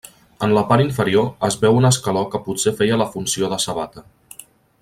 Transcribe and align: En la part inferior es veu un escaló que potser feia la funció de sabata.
En 0.45 0.53
la 0.57 0.61
part 0.69 0.83
inferior 0.85 1.27
es 1.49 1.57
veu 1.65 1.77
un 1.81 1.87
escaló 1.91 2.25
que 2.33 2.43
potser 2.49 2.75
feia 2.83 3.01
la 3.03 3.11
funció 3.15 3.51
de 3.55 3.65
sabata. 3.67 4.09